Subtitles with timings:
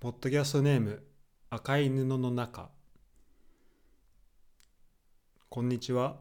[0.00, 1.02] ポッドキャストネーム
[1.50, 2.70] 赤い布の中。
[5.48, 6.18] こんにちは。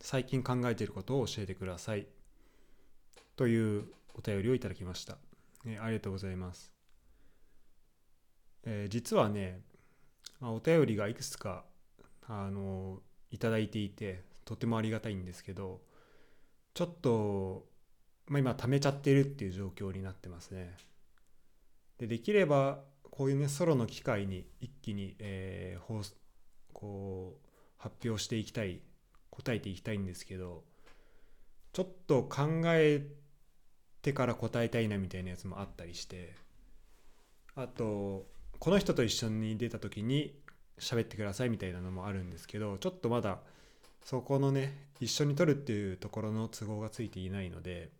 [0.00, 2.08] 最近考えていることを教えてください。
[3.36, 5.18] というお便りをいただきました、
[5.64, 6.72] えー、ありがとうございます、
[8.64, 9.60] えー、実はね、
[10.40, 11.62] まあ、お便りがいくつか
[12.26, 12.98] あの
[13.30, 15.80] いただいていてとてもありがたいんですけど
[16.74, 17.66] ちょっと、
[18.26, 20.74] まあ、今貯めちゃってるっていう状況になってますね。
[21.98, 22.80] でできれば
[23.12, 26.04] こういうねソロの機会に一気に、えー、
[26.72, 28.80] こう発表していきたい
[29.30, 30.64] 答えていきたいんですけど
[31.74, 33.06] ちょっと考え
[34.00, 36.34] てから答えたいなみたいなやつもあったりして
[37.54, 38.26] あと
[38.58, 40.34] この人と一緒に出た時に
[40.78, 43.40] 喋ってくださいみたいなのもあるんですけどちょっとまだ
[44.02, 47.90] そこのね一緒に撮るっていうところの都合がついていないので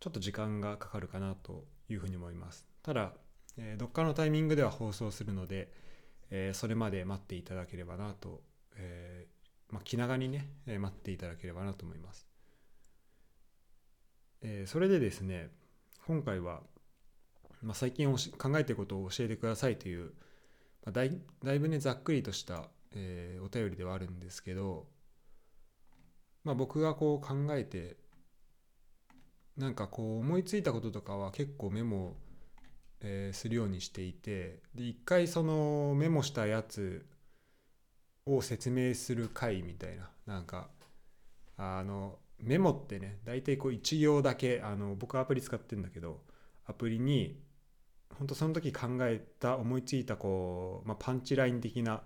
[0.00, 2.66] ちょっと時間がかかるかなというふうに思います。
[2.82, 3.12] ただ、
[3.58, 5.72] えー、どっかのタイミングでは放送するので、
[6.30, 8.42] えー、それまで待っていただければなと、
[8.76, 12.26] えー、まあ、気長にね、え待っていただければなと思います、
[14.42, 15.50] えそれでですね
[16.06, 16.60] 今回は、
[17.62, 20.12] まあ、最近考えてることを教えてくださいという、
[20.84, 24.86] まあ、だいだいぶねざっくりとした、えお便りではあるんですけど
[26.44, 27.96] まあ、僕がこう考えて
[29.56, 32.16] なんかこう思いついたこととかは結構メモを、
[33.02, 37.06] えー、するようにしていてで一回そのメモしたやつ
[38.26, 40.68] を説明する回みたいななんか
[41.56, 46.20] あのメモってね大体こう1行だけあの僕アプリ使ってるんだけど
[46.66, 47.40] アプリに
[48.18, 52.02] 本当その時考えた思いついたこう、まあ、パンチライン的な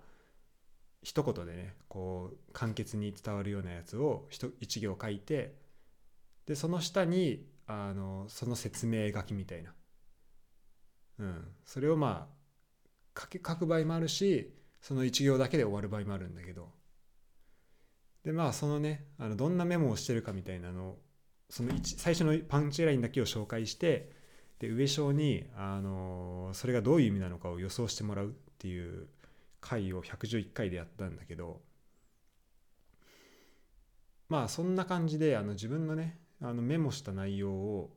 [1.03, 4.27] 一言でねこう簡潔に伝わるようなやつを
[4.61, 5.55] 一行書いて
[6.47, 9.73] でその下にあのその説明書きみたいな、
[11.19, 12.29] うん、それをま
[13.15, 16.73] あ書書く場合もあるしその一行だけで終わる場合もあるんだけど。
[18.25, 20.99] でまあそのねあのどんなメモをしてるかみたいなのを
[21.51, 24.11] その最初のパンチラインだけを紹介して
[24.59, 29.09] で上章にあのそれがどういう意味なのかを予想してもらうっていう
[29.61, 31.61] 回を111回でやったんだけど。
[34.29, 37.97] まあそんな感じであの自分のねあのメモした内容を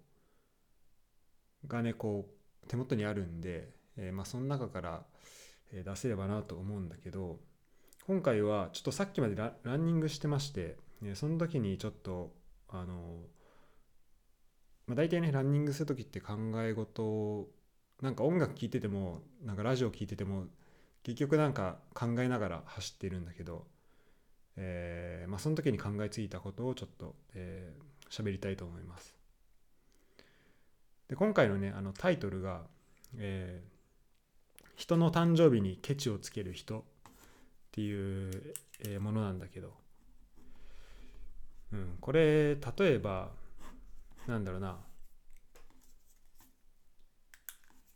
[1.67, 2.36] がねこう
[2.67, 5.03] 手元にあるんで、えー、まあその中から
[5.71, 7.39] 出せればなと思うんだけど
[8.05, 12.31] 今回はちょっとさっきまでランニングしてまして、ね、その時にちょっと
[12.69, 13.21] あの
[14.87, 17.49] まあ、大体ねランニングする時って考え事を
[18.01, 20.45] なんか音楽聴いててもなんかラジオ聴いてても
[21.03, 23.65] 結局なんか考えながら走ってるんだけど、
[24.55, 29.16] えーまあ、その時に考えついたことをちょっと喋、えー、りたいと思います。
[31.09, 32.61] で今回のねあのタイトルが、
[33.17, 33.77] えー
[34.75, 36.79] 「人の誕生日にケチをつける人」
[37.09, 37.11] っ
[37.71, 39.73] ていう、えー、ものなんだけど、
[41.71, 43.31] うん、これ例えば
[44.27, 44.77] なんだろうな。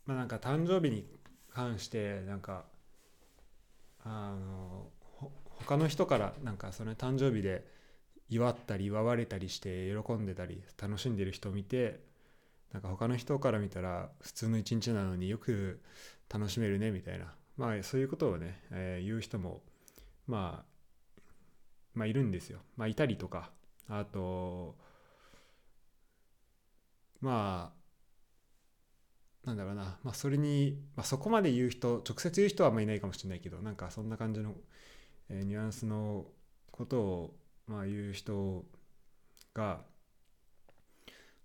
[0.05, 1.05] まあなんか誕生日に
[1.51, 2.65] 関してなんか
[4.03, 4.89] あの
[5.45, 7.65] 他の人からなんかその誕生日で
[8.29, 11.99] 祝ったり祝われたりして喜んでたり楽しんでる人を見て
[12.73, 15.81] なんか他の人から見たら普通の一日なのによく
[16.29, 17.33] 楽しめるねみたいな。
[17.57, 19.61] まあそういうことをね、えー、言う人も
[20.27, 21.21] まあ
[21.93, 22.59] まあいるんですよ。
[22.77, 23.51] まあいたりとか。
[23.89, 24.77] あと
[27.19, 27.73] ま
[29.43, 34.53] あなんだろうな、まあ、それに、まあ、そこまで言う人直接言う人はあんまりいないかもしれないけどなんかそんな感じの、
[35.29, 36.25] えー、ニュアンスの
[36.71, 37.35] ことを、
[37.67, 38.63] まあ、言う人
[39.53, 39.81] が、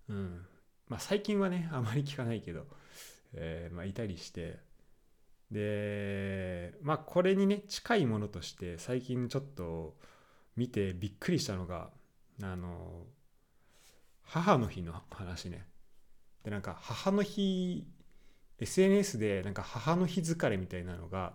[0.09, 0.45] うん。
[0.87, 2.67] まあ、最近はね あまり聞かないけど、
[3.33, 4.59] えーまあ、いたりして
[5.51, 9.97] でまあこれにね近いものとして最近ちょっと
[10.55, 11.91] 見てびっくりしたのが
[12.41, 13.05] あの
[14.23, 15.67] 母の日の話ね
[16.43, 17.87] でなんか母の日
[18.59, 21.33] SNS でなんか母の日疲れみたいなのが、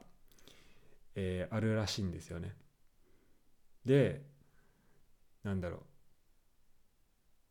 [1.14, 2.54] えー、あるらしいんですよね。
[3.84, 4.22] で
[5.44, 5.80] なんだろう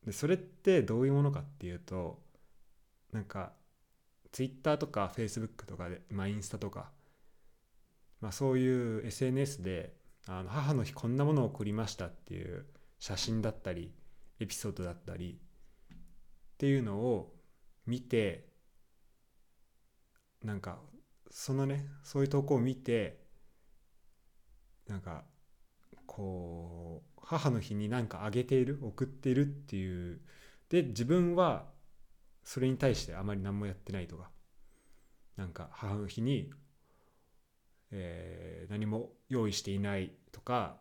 [0.05, 2.19] でそれってどういうものかっていうと
[3.11, 3.53] なんか
[4.31, 6.91] Twitter とか Facebook とかで、まあ、インスタとか、
[8.21, 9.93] まあ、そういう SNS で
[10.27, 12.65] あの母の日こんなものを送りましたっていう
[12.99, 13.91] 写真だったり
[14.39, 15.39] エピソードだったり
[15.93, 15.97] っ
[16.57, 17.33] ていうのを
[17.85, 18.45] 見て
[20.43, 20.79] なんか
[21.29, 23.19] そのねそういう投稿を見て
[24.87, 25.23] なんか
[26.05, 30.21] こう母の日に何かあげている送っているっていう。
[30.69, 31.65] で自分は
[32.43, 34.29] それに対してあまり何もやってないとか。
[35.37, 36.51] なんか母の日に、
[37.91, 40.77] えー何も用意していないとか。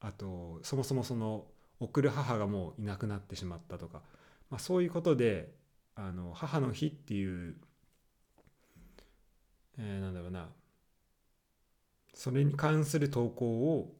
[0.00, 1.46] あとそもそもその
[1.78, 4.02] 送る母がもういなくなってしまったとか、
[4.50, 5.54] まあ、そういうことで
[5.94, 7.56] あの母の日っていう、
[9.78, 10.48] えーなんだろうな。
[12.14, 13.94] それに関する投稿を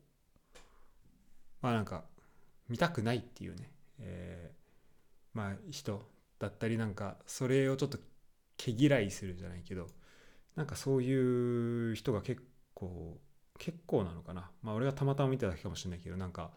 [1.62, 2.04] まあなんか
[2.68, 4.62] 見たくないっていうね、えー
[5.34, 6.02] まあ人
[6.38, 7.98] だったりなんかそれをちょっと
[8.58, 9.86] 毛嫌いするじゃないけど
[10.56, 12.42] なんかそういう人が結
[12.74, 13.18] 構
[13.58, 14.50] 結構なのかな。
[14.62, 16.50] まあ俺がたまたま見ただけかもしれないけどなんか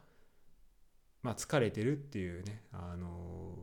[1.21, 3.55] まあ疲れてるっていうねあの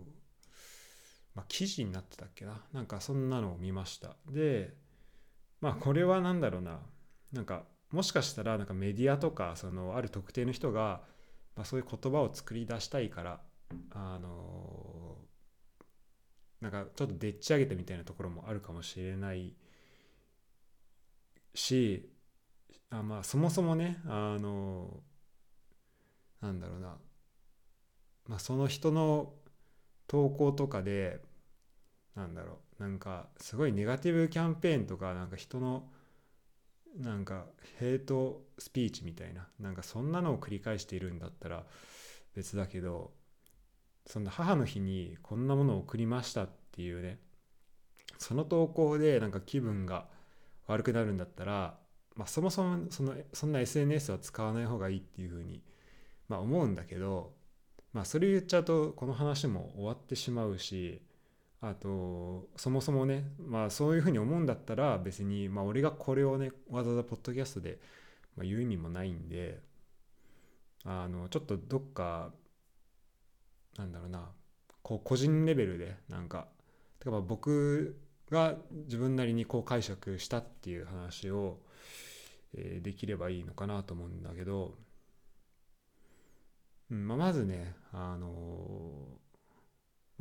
[1.34, 2.62] まあ記事になってたっけな。
[2.72, 4.16] なんかそんなのを見ました。
[4.30, 4.74] で
[5.60, 6.80] まあこれは何だろうな。
[7.32, 11.02] なんかもしかしたらなんかメディアとかそのある特定の人が、
[11.56, 13.40] まあ、そういう言葉を作り出したいから
[13.90, 15.16] あの
[16.60, 19.54] なんかちょっとでっち上げてみたいなところもあるかもしれない
[21.54, 22.08] し
[22.90, 25.00] あまあそもそもねあの
[26.40, 26.96] なんだろうな、
[28.28, 29.32] まあ、その人の
[30.06, 31.20] 投稿とかで
[32.14, 32.56] なんだろう。
[32.82, 35.88] なんかすごいネガティブキャンペーンとかなんか人の
[36.98, 37.46] なんか
[37.78, 41.64] ヘイトスピーチみたいななんかそんなのを繰り返しているんだったら
[42.34, 43.12] 別だけど
[44.06, 47.18] そんな母の日にこんなものを送りましたっていうね
[48.18, 50.06] その投稿でなんか気分が
[50.66, 51.78] 悪くなるんだったら、
[52.14, 55.62] まあ、そもそもそのそんな SNS は使わない方がいいっていうふうに、
[56.28, 57.32] まあ、思うんだけど、
[57.92, 61.02] まあ、それ言っちゃうとこの話も終わってしまうし
[61.64, 67.78] あとそもそもね、まあ、そういうふうに思うんだったら別に、まあ、俺がこれをねわざわざポッドキャストで、
[68.36, 69.60] ま、言う意味もないんで
[70.84, 72.32] あのちょっとどっか
[73.78, 74.28] なんだろうな
[74.82, 76.48] こう個人レベルでなんか
[76.98, 77.96] てかまあ僕
[78.28, 78.56] が
[78.86, 81.58] 自分なりにこう解釈したっていう話を、
[82.54, 84.74] えできればいいのかなと思うんだけど、
[86.90, 89.21] うんまあ、まずね、あの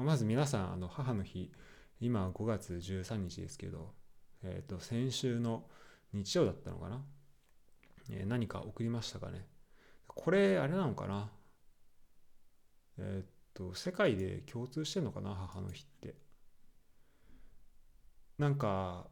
[0.03, 1.51] まず皆さんあの母の日
[1.99, 3.93] 今5月13日ですけど、
[4.43, 5.65] えー、と先週の
[6.13, 7.01] 日曜だったのかな、
[8.09, 9.45] えー何か送りましたかね？
[10.07, 11.29] これあれなのかな？
[12.97, 15.35] えーっと世界で共通してんのかな？
[15.35, 16.15] 母の日って。
[18.37, 19.07] なんか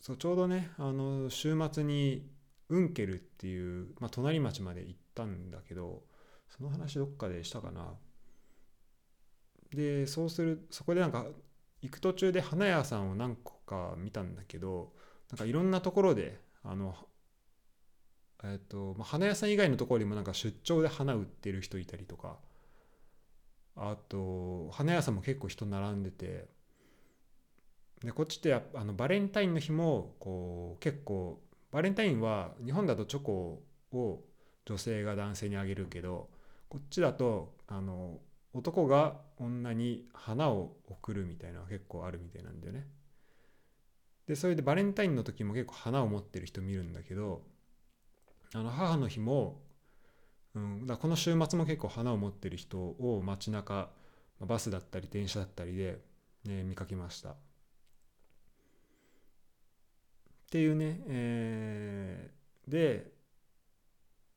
[0.00, 2.26] そうちょうどねあの週末に
[2.68, 6.02] ウンケルっていう、まあ、隣町まで行ったんだけど
[6.48, 7.94] その話どっかでしたかな？
[9.72, 11.26] でそうするそこでなんか
[11.82, 14.92] 行く途中で花屋さんを何個か見たんだけど
[15.30, 16.94] なんかいろんなところであの
[18.44, 22.36] えっと、まあ、花屋さん以外のところにもなんか出張で花売ってる人いたりとか
[23.76, 26.46] あと花屋さんも結構人並んでて
[28.02, 31.40] でこっちってあのバレンタインの日もこう結構
[31.70, 33.62] バレンタインは日本だとチョコ
[33.92, 34.20] を
[34.66, 36.28] 女性が男性にあげるけど
[36.68, 38.18] こっちだとあの
[38.52, 42.86] 男が女に花を贈るみたいなのが結構あるみたいなんだよね。
[44.26, 47.42] でそれでバレンタインの時も結構花を持ってる人見るんだけど
[48.52, 49.62] あの母の日も、
[50.54, 53.90] うん、だこの週末も結構花を持ってる人を街中
[54.38, 55.98] まあバスだったり電車だったりで、
[56.44, 57.30] ね、見かけました。
[57.30, 57.34] っ
[60.50, 62.38] ていうね、えー
[62.70, 63.10] で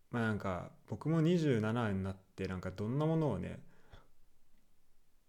[0.10, 3.60] まあなんか僕も27になってなんかどんなものをね、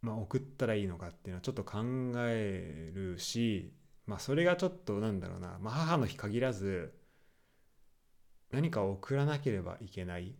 [0.02, 1.78] まあ、送ったらいいのかっていうのはちょっと考
[2.16, 3.73] えるし
[4.06, 6.92] まあそれがちょっとなんだろうな、まあ、母の日限らず
[8.50, 10.35] 何かを送らなければいけない、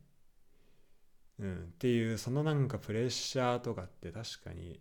[1.39, 4.81] うん、っていうそのなんかプレッシャーとかって確かに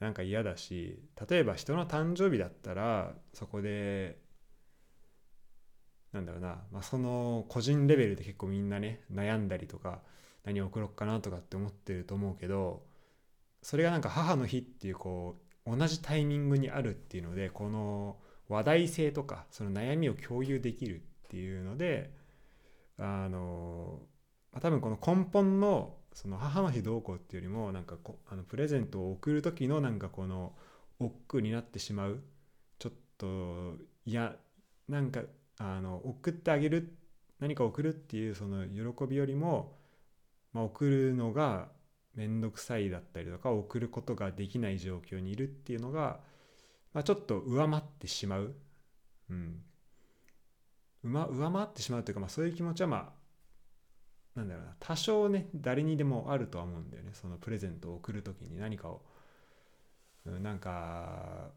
[0.00, 0.98] なんか嫌だし
[1.28, 4.18] 例えば人の誕生日だったらそこで
[6.12, 10.00] なんだろうな、まあ、その個人レベルで結構みんなね悩んだりとか
[10.44, 12.82] 何を送ろうかなとかって思ってると思うけど
[13.62, 15.36] それがなんか母の日っていうこ
[15.66, 18.16] う同じタイミングにあるっていうのでこの
[18.48, 22.10] 話題性とかその悩みを共有できるっていうので
[22.98, 24.00] あの、
[24.52, 30.52] まあ、多分この根本のその母の日どうこうっていうよりもなんかこあのプレゼントを送る時のなんかこの
[30.98, 32.22] 億劫になってしまう
[32.78, 33.74] ちょっと
[34.04, 34.34] いや
[34.88, 35.22] なんか
[35.58, 36.96] あの送ってあげる
[37.38, 39.76] 何か送るっていうその喜びよりも、
[40.52, 41.68] まあ、送るのが
[42.14, 46.20] 面倒くさいだったりとか送ることができない状況にいるっていうのが、
[46.92, 48.54] まあ、ちょっと上回ってしまう、
[49.30, 49.62] うん、
[51.04, 53.20] 上回ってしまうというか、まあ、そういう気持ちはまあ
[54.34, 54.76] なんだろうな。
[54.78, 57.10] 多少ね誰にでもあるとは思うんだよね。
[57.14, 59.02] そのプレゼントを送る時に何かを、
[60.26, 61.50] うん、なんか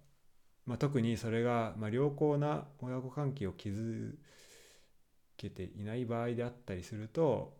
[0.65, 4.17] まあ、特にそれが、まあ、良好な親子関係を築
[5.35, 7.57] けていない場合であったりすると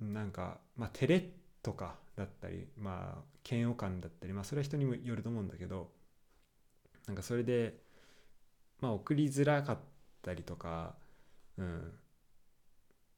[0.00, 1.24] なんか、まあ、照れ
[1.62, 5.90] とかだったりまあ嫌悪感だったりまあそれは人にもよると思うんだけど
[7.06, 7.78] なんかそれで
[8.80, 9.78] まあ送りづらかっ
[10.22, 10.94] たりとか
[11.58, 11.92] うん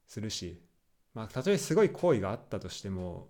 [0.07, 0.61] するし
[1.14, 3.28] まあたとえすごい好意があったとしても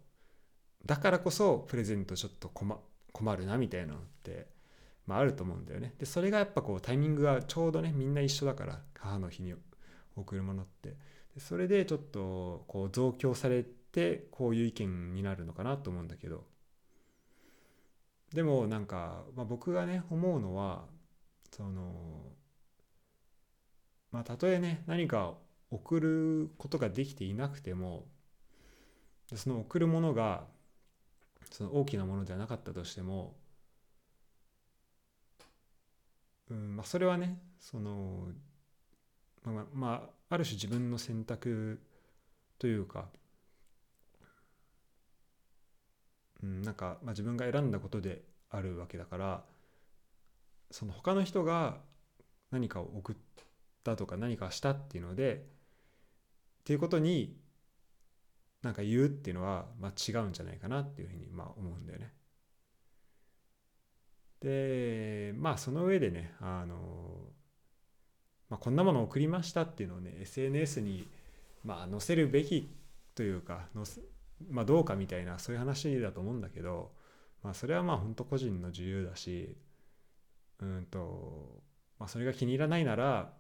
[0.87, 2.79] だからこそプレゼントちょっと困
[3.13, 4.47] 困るなみたいなのって
[5.07, 5.95] まああると思うんだよね。
[5.99, 9.55] でそれがやっぱこうタイミングがちょうどねみんな一緒だから母の日に
[10.17, 10.97] 送るものって。
[11.35, 13.65] でそれでちょっとこう増強され
[13.99, 16.45] てこういう意見になるのかなと思うんだけど。
[18.33, 20.85] でもなんか、まあ、僕がね思うのは
[21.51, 21.93] その
[24.13, 25.35] まあたとえね何か
[25.71, 28.07] 送ることができていなくても
[29.35, 30.45] その送るものが
[31.51, 33.35] その大きなものではなかったとしても、
[36.51, 38.29] うんまあ、それはねその
[39.45, 41.81] まあ、まあ、ある種自分の選択
[42.59, 43.07] というか
[46.43, 49.45] うん、なんか、まあ、自分が選んだことであるわけだから
[50.71, 51.79] その他の人が
[52.51, 53.17] 何かを送っ
[53.85, 55.47] たとか何かしたっていうので
[56.61, 57.37] っていうことに
[58.63, 62.13] なんか言うっていうのは、まあ、違うんじゃないかなっていうふうにまあ思うんだよね。
[64.41, 66.77] でまあその上でねあの、
[68.49, 71.07] まあ、こんなものを送りましたっていうのをね SNS に
[71.65, 72.69] まあ載せるべき
[73.15, 74.01] というか載せ
[74.51, 76.93] まあ、どうかみたいなそういう話だと思うんだけど、
[77.43, 79.57] まあ、それはまあ本当個人の自由だし
[80.61, 81.63] うんと、
[81.99, 83.33] まあ、それが気に入らないなら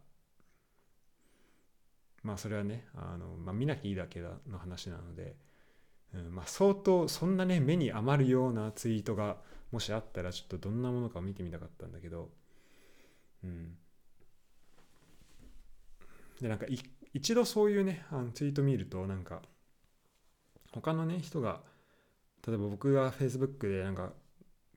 [2.22, 5.36] まあそれはねあの、まあ、見なきゃいいだけの話なので、
[6.14, 9.36] うんまあ、相当そんなね目に余るようなツイートが
[9.70, 12.30] もしあったらちょっとどんなものか見てみたかったんだけど
[13.44, 13.76] うん。
[16.40, 16.66] でなんか
[17.14, 19.42] 一度そういうねあのツイート見るとなんか
[20.72, 21.60] 他のね人が
[22.46, 24.12] 例えば僕が Facebook でなんか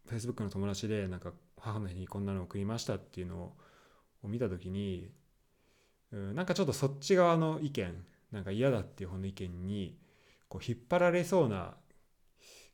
[0.10, 3.53] Facebook の友達でなんか母の日にこんなの送りましたっていうの
[4.24, 5.12] を見た時に
[6.12, 9.98] うんなんかちょっとそっち側の意見なんか嫌だっていう方の意見に
[10.48, 11.75] こう引っ張られそうな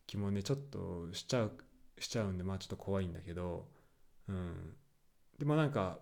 [0.06, 1.52] 気もねちょっとしちゃう
[2.00, 3.68] しちゃうんでまあちょっと怖いんだけど
[4.28, 4.74] うん。
[5.38, 6.00] でもなんか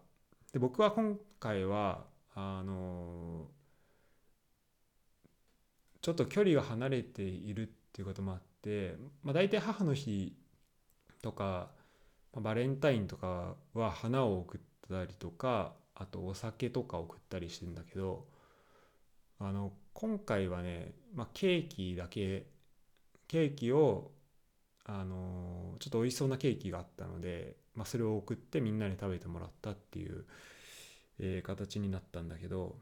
[0.54, 3.48] で僕は今回はあの
[6.06, 10.36] ちょっと距離が離れているっていうこともあって、まあ、大体母の日
[11.24, 11.72] とか、
[12.32, 18.28] まあ、バレンタインとかは花を送ったりとかあとお酒とか送ったりしてんだけど
[19.40, 22.46] あの今回はね、まあ、ケーキだけ
[23.28, 24.12] ケーキを
[24.86, 30.26] あのちょっと美味しそうなケーキがあったので、まあ、それを送ってみんなに食べてもらったっていう、
[31.18, 32.76] えー、形になったんだけど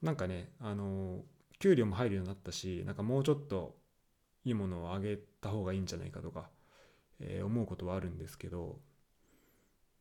[0.00, 1.20] なんかねあの
[1.60, 3.76] 給料も入るようになったしなんかもうちょっと
[4.44, 6.50] いいものをあげた方がいいんじゃないかとか、
[7.20, 8.80] えー、思うことはあるんですけど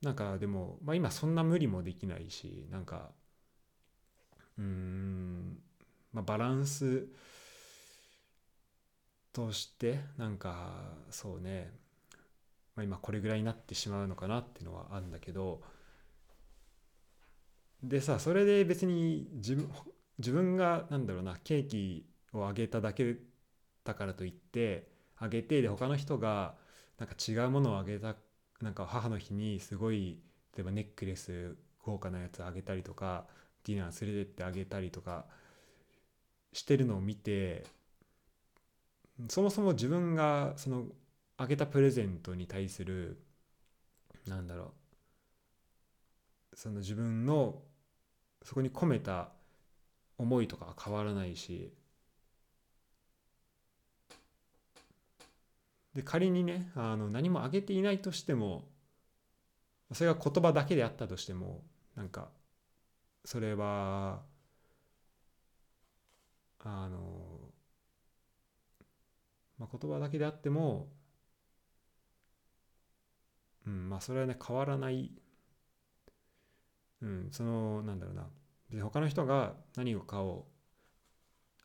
[0.01, 3.11] なんかでも、まあ、今そんな無理もできないしなんか
[4.57, 5.57] うーん、
[6.13, 7.07] まあ、バランス
[9.33, 11.71] としてなんかそうね、
[12.75, 15.61] まあ、今これぐらいになってしまうのかなっていうのはあるんだけど
[17.83, 19.69] でさそれで別に自分
[20.19, 23.17] 自分がなんだろうなケーキをあげただけ
[23.83, 26.55] だからといってあげてで他の人が
[26.97, 28.15] なんか違うものをあげた
[28.61, 30.19] なんか母の日にすごい
[30.55, 33.25] 例えばネックレス豪華なやつあげたりとか
[33.65, 35.25] ディナー連れてってあげたりとか
[36.53, 37.65] してるのを見て
[39.29, 40.85] そもそも自分がその
[41.37, 43.21] あげたプレゼントに対する
[44.27, 44.73] なんだろ
[46.53, 47.61] うその自分の
[48.43, 49.29] そこに込めた
[50.19, 51.73] 思いとかは変わらないし。
[55.93, 58.67] で仮にねあの何もあげていないとしても
[59.93, 61.63] それが言葉だけであったとしても
[61.95, 62.29] なんか
[63.25, 64.21] それは
[66.59, 66.99] あの、
[69.59, 70.89] まあ、言葉だけであっても
[73.65, 75.11] うんまあそれはね変わらない。
[77.01, 78.29] うんそのなんだろうな。
[78.71, 80.45] で他の人が何かを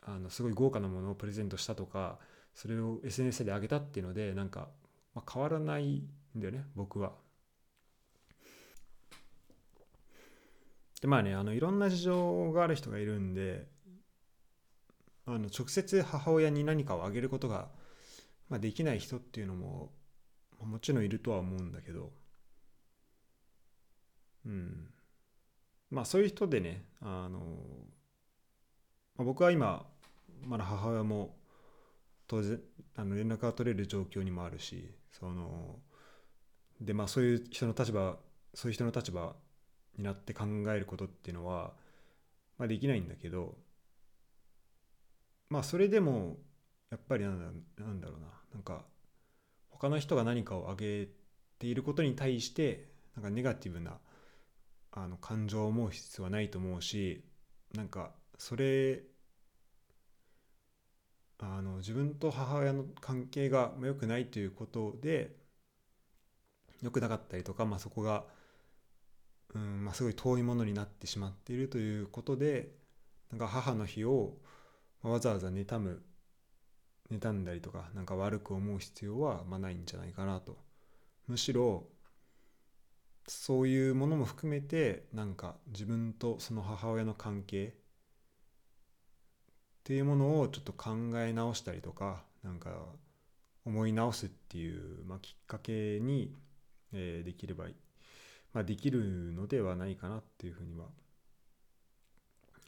[0.02, 2.18] あのすごい豪華なものをプレゼントしたとか
[2.54, 4.68] それを SNS で上げたっていうのでなんか、
[5.14, 7.12] まあ、変わらないんだよね僕は。
[11.00, 13.66] でまあねあのいろんな事情がある人がいるんで
[15.26, 17.68] あの直接母親に何かをあげることが、
[18.48, 19.90] まあ、できない人っていうのも、
[20.60, 22.12] もちろんいるとは思うんだけど
[24.46, 24.93] うん
[25.90, 27.38] まあそういう人でねあの、
[29.16, 29.86] まあ、僕は今
[30.42, 31.36] まだ母親も
[32.26, 32.60] 当然
[32.96, 35.76] あの連絡が取れる状況にもあるしその
[36.80, 38.16] でまあそういう人の立場
[38.54, 39.34] そういう人の立場
[39.96, 41.72] になって考えることっていうのは、
[42.58, 43.56] まあ、できないんだけど
[45.50, 46.36] まあそれでも
[46.90, 48.84] やっぱりなんだなんだろうななんか
[49.70, 51.08] 他の人が何かをあげ
[51.58, 53.98] ていることに対してなんかネガティブな
[54.96, 57.24] あの感情を思う必要はないと思うし
[57.74, 59.02] なんかそれ
[61.40, 65.36] あの自分と母親の関係が良くないということで
[66.80, 68.24] 良くなかったりとか、まあ、そこが、
[69.54, 72.70] うんまあ、すごい遠いものになってしまっているということで
[73.30, 74.36] なんか母の日を
[75.02, 76.02] わざわざ妬む
[77.10, 80.56] 妬んだりとかなんか悪く思う必要はまあないんじゃないかなと。
[81.26, 81.84] むしろ
[83.26, 87.70] そういうものも含めてなんか自分とその母親の関係っ
[89.84, 92.70] ていうものをちょっと考え直したりとかなんか
[93.64, 96.34] 思い直すっていう、まあ、きっかけに、
[96.92, 97.74] えー、できればいい、
[98.52, 100.86] まあ、できるのではないかなっていうふうには、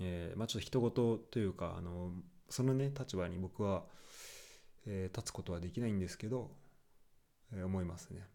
[0.00, 2.12] えー、まあちょっと人事というかあの
[2.48, 3.84] そのね立場に僕は、
[4.86, 6.50] えー、立つことはできないんですけど、
[7.52, 8.26] えー、思いますね。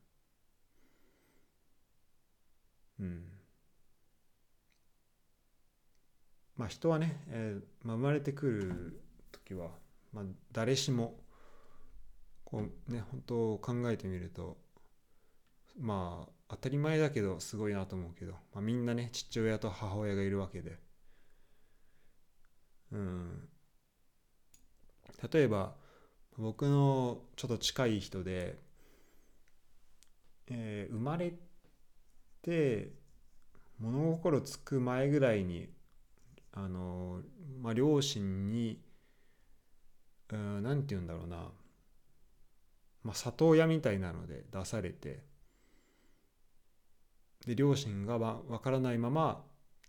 [6.55, 9.69] まあ人はね、えーまあ、生まれてくる時は、
[10.13, 11.15] まあ、誰しも
[12.43, 14.57] こうね本当考えてみると
[15.79, 20.77] まあ当たり前だけどすごいなと思うけど、まあ、みんなね父親と母親がいるわけで。
[22.91, 23.49] うん。
[25.31, 25.75] 例えば
[26.37, 28.57] 僕のちょっと近い人で、
[30.49, 31.50] えー、生まれて
[33.79, 35.69] 物心つく前ぐらいに
[36.53, 37.21] あの、
[37.61, 38.79] まあ、両親に
[40.29, 41.51] 何て言うんだろうな、
[43.03, 45.23] まあ、里親みたいなので出されて
[47.45, 49.43] で両親がわ分からないまま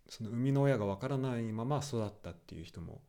[0.09, 3.03] その生みの親が分からないまま育ったっていう人も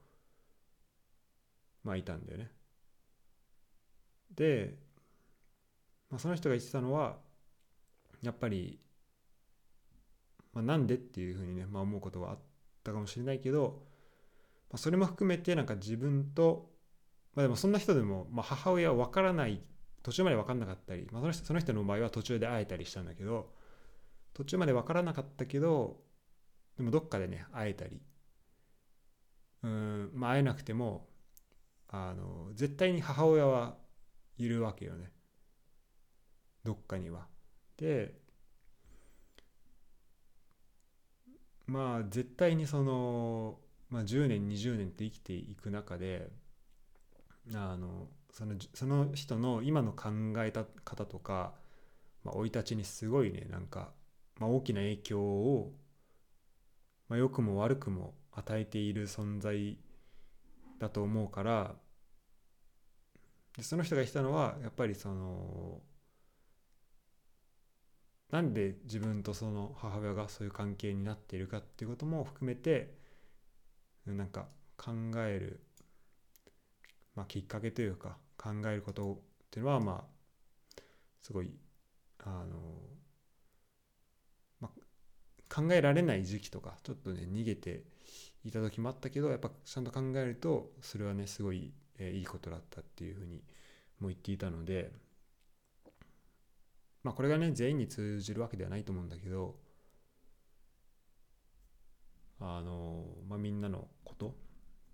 [1.84, 2.52] まあいたんだよね。
[4.36, 4.78] で、
[6.10, 7.18] まあ、その人が言ってたのは
[8.22, 8.80] やっぱり
[10.54, 12.40] まあ、なんでっていうふうにね、まあ、思うことはあっ
[12.84, 13.84] たかもしれないけど、
[14.70, 16.72] まあ、それも含めてなんか自分と、
[17.36, 19.62] まあ、でもそんな人でも、まあ、母親は分からない
[20.04, 23.54] 途中まで分かんなかったり、まあ、その人その人の場合は途中で会えたりしたんだけど
[24.34, 26.02] 途中まで分からなかったけど
[26.78, 28.02] でもどっかでね会えたり
[29.64, 31.08] うんまあ会えなくても
[31.88, 33.78] あの絶対に母親は
[34.38, 35.12] いるわけよね
[36.64, 37.28] どっかには。
[37.78, 38.16] で
[41.74, 43.58] まあ絶対にその、
[43.90, 46.30] まあ、10年20年って生きていく中で
[47.56, 51.56] あのそのその人の今の考えた方とか
[52.24, 53.90] 生、まあ、い立ちにすごいねなんか、
[54.40, 55.74] まあ、大きな影響を、
[57.10, 59.76] まあ、良くも悪くも与えている存在
[60.78, 61.74] だと思うから
[63.58, 65.82] でその人が言ったのはやっぱりその
[68.34, 72.96] なんで自分とその母親がそういう関係になっているかっていうことも含めて
[74.08, 75.60] なんか考える、
[77.16, 79.18] まあ、きっかけというか考えることっ
[79.52, 80.82] ていうのはまあ
[81.22, 81.52] すごい
[82.26, 82.58] あの、
[84.60, 87.84] まあ、考えられない時期とかちょっとね逃げて
[88.44, 93.44] いた時もあったけどやっぱちゃんと考えるとそれはねすごい、えー、いいことだったっていうふうに
[94.00, 94.92] も言っていたので。
[97.04, 99.56] まあこれがね全員に通じるわけではないと思うんだけど
[102.40, 104.36] あのまあみんなのこと、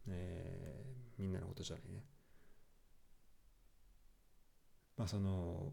[0.07, 2.03] えー、みんなのことじゃないね。
[4.97, 5.71] まあその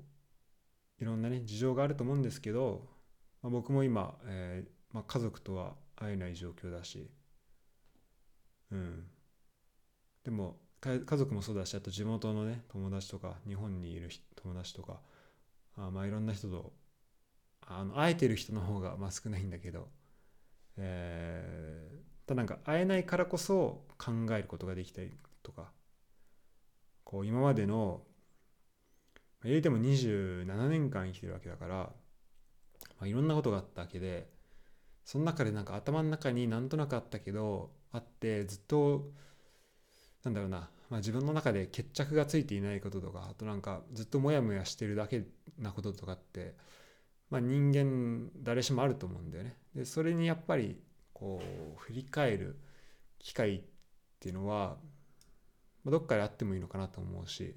[0.99, 2.87] いろんなね事情があると思うんですけど、
[3.43, 7.11] まあ、僕も今、えーまあ、家族とは会えない状況だし
[8.71, 9.05] うん。
[10.25, 15.01] でも家族もそうだしあと地元のね友達とか日本にいる友達とか
[15.77, 16.73] あまあいろんな人と
[17.67, 19.89] あの会えてる人の方がまあ少ないんだけど、
[20.77, 25.71] えー、ただなんか会えないからこそ考えることができたりとか
[27.05, 28.03] こう今までの
[29.45, 31.93] 言うても27年間生きてるわけだから、ま
[33.03, 34.29] あ、いろんなことがあったわけで
[35.05, 39.11] その中でなんか頭の中になんとなくあったけどあってずっと
[40.25, 45.25] なんだろうなまあ、自分の中で決着がついていないこととかあとなんかずっとモヤモヤしてるだけ
[45.59, 46.55] なこととかって、
[47.31, 49.57] まあ、人間誰しもあると思うんだよね。
[49.75, 50.79] でそれにやっぱり
[51.13, 52.61] こう振り返る
[53.19, 53.61] 機会っ
[54.21, 54.77] ていうのは
[55.83, 57.55] まどっかであってもいいのかなと思うし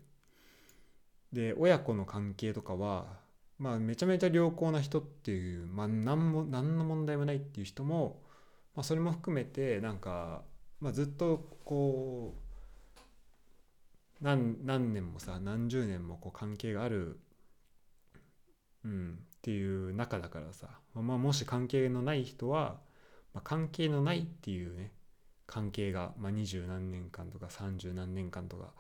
[1.33, 3.19] で親子の関係とかは
[3.57, 8.21] まあめちゃめちゃ良好な人っていうまあ何も何の問題もないっていう人も、
[8.75, 10.43] まあ、それも含めてなんか、
[10.79, 12.48] まあ、ずっとこう
[14.21, 17.19] 何何年もさ何十年もこう関係がある、
[18.83, 22.79] うん、っていう中だからさ、まあ、もし関係のない人は、
[23.33, 24.91] まあ、関係のないっていうね
[25.47, 28.73] 関係が、まあ、20何年間とか30何年間とか、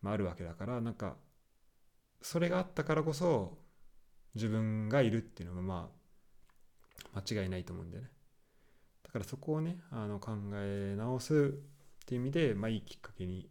[0.00, 1.16] まあ、あるわけだからなんか
[2.22, 3.58] それがあったからこそ
[4.34, 5.90] 自分がいるっていうのがま
[7.12, 8.10] あ間違いないと思うんだよね。
[9.04, 13.48] だからそこをねあの考え直すっていう意味でまあいいきっかけに、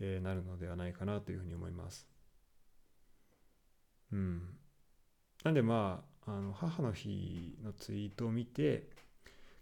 [0.00, 2.06] えなるのではないかなというふうに思います
[4.12, 4.42] うん
[5.44, 8.88] なんでまああの母の日のツイートを見て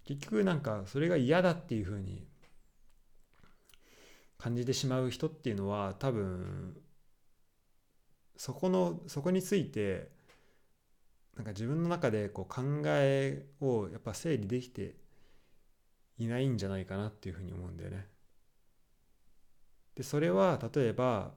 [0.04, 2.26] 結局なんかそれが嫌だっていうふうに
[4.38, 6.76] 感じてしまう人っていうのは多分
[8.36, 10.10] そこのそこについて
[11.36, 14.96] なんか自分の中でこう考えをやっぱ整理できて
[16.18, 18.06] いないんじゃないかなっていうふうに思うんだよね。
[19.94, 21.32] でそれは例えば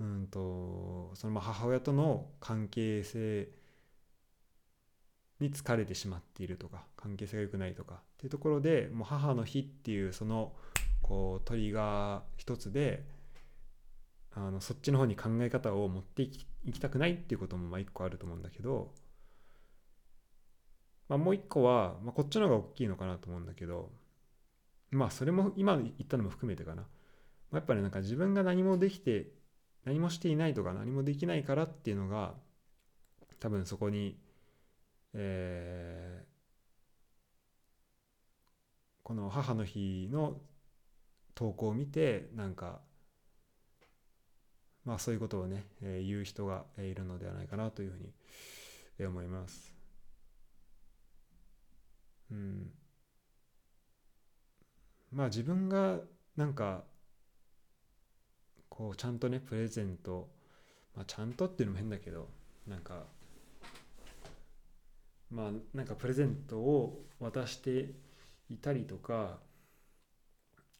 [0.00, 3.48] うんとその母親との関係性
[5.40, 10.52] に疲れてしまっているとか関係性が良くないとかっていうところでもう母の日っていうその
[11.02, 13.04] こうトリガー一つで
[14.32, 18.90] あのそっちの方に考え方を持っていきいきたくないっていうこともまあ一個あると思うんだけど、
[21.08, 23.90] まあ、もう一個は、まあ、こっちの方が大きいのかなと思うんだけど
[24.94, 26.84] まあそれも今言ったのも含めてかな、
[27.52, 29.28] やっぱりなんか自分が何もできて
[29.84, 32.34] 何もしていないとか何もできないからっていうのが
[33.40, 34.18] 多分そこに
[35.14, 36.26] えー、
[39.04, 40.40] この母の日の
[41.34, 42.80] 投稿を見てなんか
[44.84, 47.98] まあそういうことをね、えー、言う人がいるのではないかなというふう
[49.00, 49.72] に思います。
[52.30, 52.83] うん。
[55.14, 55.98] まあ自分が
[56.36, 56.82] なんか
[58.68, 60.28] こうちゃんとねプレゼント
[60.96, 62.28] まあちゃんとっていうのも変だけど
[62.66, 63.04] なんか
[65.30, 67.90] まあなんかプレゼントを渡して
[68.50, 69.38] いたりとか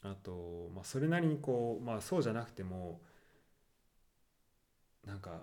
[0.03, 3.01] あと、まあ、それなりにこうまあそうじゃなくても
[5.07, 5.43] なんか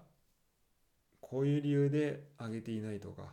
[1.21, 3.23] こういう理由であげていないとか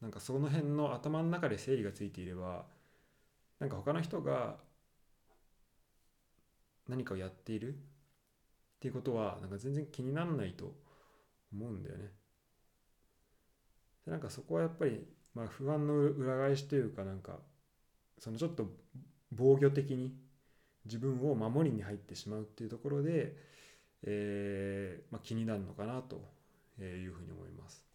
[0.00, 2.66] なんかその辺の頭の中で整理がついていれば
[3.58, 4.56] なんか他の人が
[6.88, 7.74] 何かをやっている？
[7.74, 7.76] っ
[8.80, 10.72] ていうことはなんか全然気にならないと
[11.52, 12.12] 思うんだよね。
[14.04, 17.38] でなんかそこはやっぱりまあ不安の裏返しというかなんか
[18.18, 18.68] そのちょっと
[19.32, 20.14] 防御的に
[20.84, 23.36] 自分を守りに入ってしまうっていうところで、
[24.04, 26.22] えーまあ、気になるのかなと
[26.80, 27.87] いうふうに思います。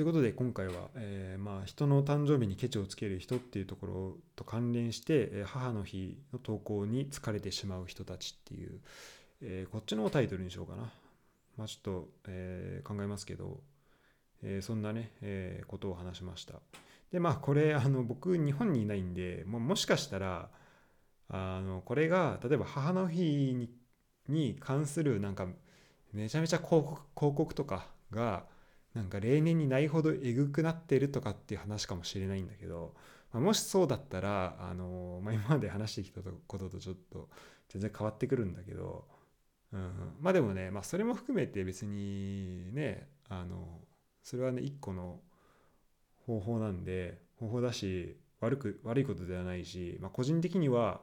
[0.00, 8.80] ということで今回は、えー、まあ人の誕生日にケチをつける人っていうところと関連して、母の日の投稿に疲れてしまう人たちっていう、
[9.42, 10.90] えー、こっちのタイトルにしようかな。
[11.58, 13.60] まあちょっと、えー、考えますけど、
[14.42, 16.54] え、そんなね、え、ことを話しました。
[17.12, 20.48] でまあこれあの僕日本にいないんでももしかしたら
[21.28, 23.68] あのこれが例えば母の日に
[24.30, 25.46] に関するなんか
[26.14, 28.44] めちゃめちゃ広告とかが
[28.94, 32.94] なんか例年にないほどえぐくなってるとかっていう話かもしれないんだけど、
[33.32, 37.28] まあ、もしそうだったらあの、まあ、今まで話してきたこととちょっと
[37.68, 39.04] 全然変わってくるんだけど、
[39.72, 43.80] うん、まあでもね、まあ、それも含めて別にねあの
[44.22, 45.20] それはね一個の
[46.26, 51.00] 方法なんで方法だし悪く悪いことではないし、まあ、個人的には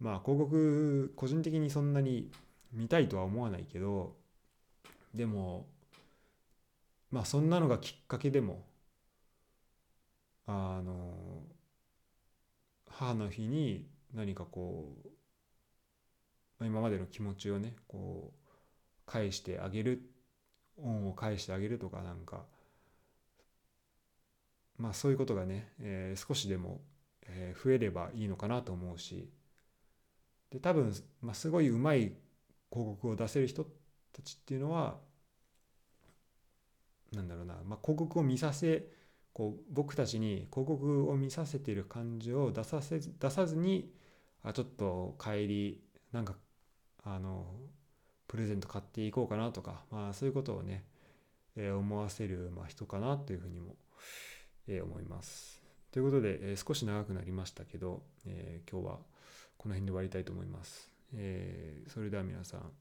[0.00, 2.30] まあ広告個人的にそんなに
[2.72, 4.16] 見たいとは思わないけど
[5.14, 5.66] でも
[7.12, 8.64] まあそんなのがきっかけでも
[10.46, 11.44] あの
[12.88, 18.48] 母の日に何かこう今までの気持ちをねこう
[19.06, 20.10] 返してあげる
[20.78, 22.46] 恩を返してあげるとかなんか
[24.78, 26.80] まあそういうことがね、えー、少しでも、
[27.26, 29.30] えー、増えればいいのかなと思うし
[30.50, 32.16] で多分、まあ、すごいうまい広
[32.70, 33.64] 告を出せる人
[34.12, 34.96] たちっていうのは
[37.12, 38.86] なんだろうな、まあ、広告を見させ
[39.32, 43.92] こう僕たちに広告を見させてる感じを出させ出さずに
[44.42, 46.34] あちょっと帰りなんか
[47.04, 47.46] あの
[48.28, 50.84] プレゼント買っていこうかなとか、まあ、そういうことをね、
[51.56, 53.76] えー、思わせる、まあ、人かなというふうにも、
[54.68, 55.60] えー思います。
[55.90, 58.98] ということで、えー少し長くなりましたけど、え今日は
[59.58, 60.90] この辺で終わりたいと思います。
[61.14, 62.72] えそれでは皆さん、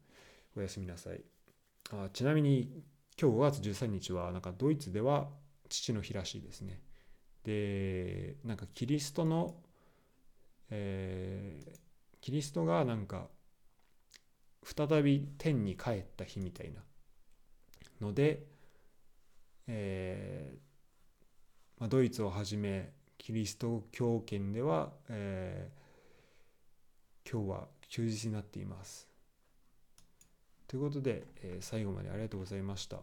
[0.56, 1.22] おやすみなさい。
[1.92, 2.82] あちなみに、
[3.20, 5.30] 今日5月13日は、なんかドイツでは
[5.70, 6.82] 父の日らしいですね。
[7.44, 9.56] で、なんかキリストの、
[10.70, 11.82] えー
[12.22, 13.30] キリストがなんか
[14.64, 16.84] 再び天に帰った日みたいな
[18.00, 18.46] ので、
[19.66, 20.60] えー
[21.80, 25.82] まあ、ドイツをはじめキリスト教圏では、えー
[27.30, 29.11] 今日は休日になっています。
[30.72, 33.02] ということで、えー最後までありがとうございました。